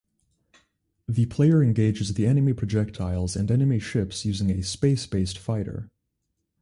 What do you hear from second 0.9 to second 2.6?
The player engages the enemy